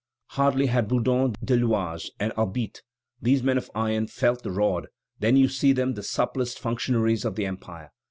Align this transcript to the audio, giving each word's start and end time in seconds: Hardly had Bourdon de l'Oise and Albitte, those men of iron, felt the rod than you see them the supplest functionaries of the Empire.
Hardly 0.29 0.65
had 0.65 0.87
Bourdon 0.87 1.35
de 1.45 1.55
l'Oise 1.55 2.09
and 2.19 2.33
Albitte, 2.35 2.81
those 3.21 3.43
men 3.43 3.59
of 3.59 3.69
iron, 3.75 4.07
felt 4.07 4.41
the 4.41 4.49
rod 4.49 4.87
than 5.19 5.37
you 5.37 5.47
see 5.47 5.73
them 5.73 5.93
the 5.93 6.01
supplest 6.01 6.57
functionaries 6.57 7.23
of 7.23 7.35
the 7.35 7.45
Empire. 7.45 7.91